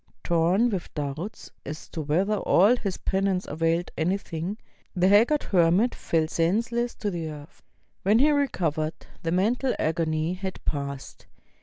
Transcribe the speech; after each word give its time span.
Tom 0.23 0.71
with 0.71 0.91
doubts 0.95 1.51
as 1.63 1.87
to 1.89 2.01
whether 2.01 2.37
all 2.37 2.75
his 2.75 2.97
penance 2.97 3.45
availed 3.45 3.91
anything, 3.95 4.57
the 4.95 5.07
haggard 5.09 5.43
hermit 5.43 5.93
fell 5.93 6.27
senseless 6.27 6.95
to 6.95 7.11
the 7.11 7.29
earth. 7.29 7.61
When 8.01 8.17
he 8.17 8.31
recovered, 8.31 8.95
the 9.21 9.31
mental 9.31 9.75
agony 9.77 10.33
had 10.33 10.59
passed. 10.65 11.27